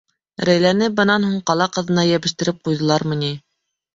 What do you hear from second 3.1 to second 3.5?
ни?!